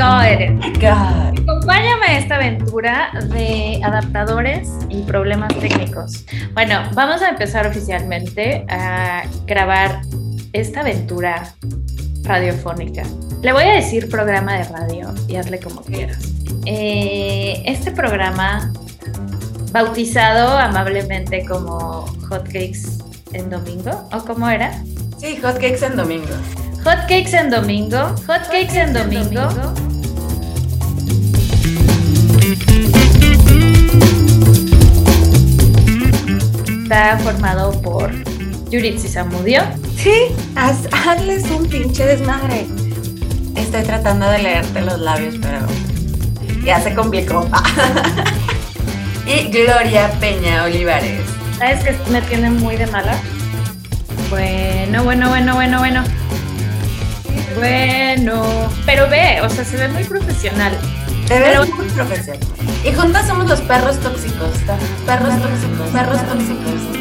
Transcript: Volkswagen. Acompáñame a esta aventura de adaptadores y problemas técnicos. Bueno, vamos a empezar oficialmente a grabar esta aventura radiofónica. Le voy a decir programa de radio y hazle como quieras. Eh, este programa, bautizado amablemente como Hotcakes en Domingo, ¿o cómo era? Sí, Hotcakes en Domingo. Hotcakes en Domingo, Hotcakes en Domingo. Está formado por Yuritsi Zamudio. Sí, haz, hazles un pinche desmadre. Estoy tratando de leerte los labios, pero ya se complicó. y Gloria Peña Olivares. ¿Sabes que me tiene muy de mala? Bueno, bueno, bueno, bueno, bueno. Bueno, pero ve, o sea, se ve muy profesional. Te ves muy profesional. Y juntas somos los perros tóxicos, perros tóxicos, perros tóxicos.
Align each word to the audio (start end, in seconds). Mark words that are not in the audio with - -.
Volkswagen. 0.00 0.60
Acompáñame 1.42 2.06
a 2.06 2.18
esta 2.18 2.36
aventura 2.36 3.10
de 3.34 3.80
adaptadores 3.84 4.70
y 4.88 5.02
problemas 5.02 5.54
técnicos. 5.58 6.24
Bueno, 6.54 6.80
vamos 6.94 7.20
a 7.22 7.28
empezar 7.28 7.66
oficialmente 7.66 8.64
a 8.70 9.24
grabar 9.46 10.00
esta 10.52 10.80
aventura 10.80 11.52
radiofónica. 12.22 13.02
Le 13.42 13.52
voy 13.52 13.64
a 13.64 13.74
decir 13.74 14.08
programa 14.08 14.54
de 14.54 14.64
radio 14.64 15.14
y 15.28 15.36
hazle 15.36 15.60
como 15.60 15.82
quieras. 15.82 16.18
Eh, 16.64 17.62
este 17.66 17.90
programa, 17.90 18.72
bautizado 19.72 20.56
amablemente 20.56 21.44
como 21.44 22.06
Hotcakes 22.28 22.98
en 23.32 23.50
Domingo, 23.50 24.08
¿o 24.12 24.24
cómo 24.24 24.48
era? 24.48 24.82
Sí, 25.18 25.36
Hotcakes 25.36 25.84
en 25.84 25.96
Domingo. 25.96 26.34
Hotcakes 26.84 27.34
en 27.34 27.50
Domingo, 27.50 28.14
Hotcakes 28.26 28.74
en 28.74 28.94
Domingo. 28.94 29.89
Está 36.90 37.16
formado 37.18 37.70
por 37.82 38.10
Yuritsi 38.68 39.06
Zamudio. 39.06 39.62
Sí, 39.96 40.34
haz, 40.56 40.88
hazles 40.90 41.48
un 41.52 41.68
pinche 41.68 42.04
desmadre. 42.04 42.66
Estoy 43.54 43.84
tratando 43.84 44.28
de 44.28 44.38
leerte 44.38 44.80
los 44.80 44.98
labios, 44.98 45.36
pero 45.40 45.60
ya 46.64 46.80
se 46.80 46.92
complicó. 46.92 47.48
y 49.24 49.52
Gloria 49.52 50.10
Peña 50.18 50.64
Olivares. 50.64 51.20
¿Sabes 51.58 51.84
que 51.84 52.10
me 52.10 52.22
tiene 52.22 52.50
muy 52.50 52.74
de 52.74 52.88
mala? 52.88 53.16
Bueno, 54.28 55.04
bueno, 55.04 55.28
bueno, 55.28 55.54
bueno, 55.54 55.78
bueno. 55.78 56.02
Bueno, 57.56 57.99
pero 58.86 59.08
ve, 59.08 59.40
o 59.42 59.48
sea, 59.48 59.64
se 59.64 59.76
ve 59.76 59.88
muy 59.88 60.04
profesional. 60.04 60.76
Te 61.26 61.38
ves 61.38 61.58
muy 61.58 61.88
profesional. 61.88 62.40
Y 62.84 62.92
juntas 62.92 63.26
somos 63.26 63.48
los 63.48 63.60
perros 63.62 63.98
tóxicos, 64.00 64.50
perros 65.06 65.34
tóxicos, 65.40 65.88
perros 65.92 66.20
tóxicos. 66.26 67.00